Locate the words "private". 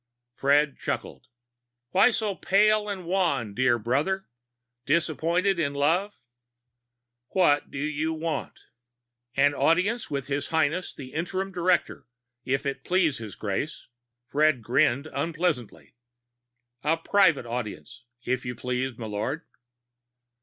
16.97-17.45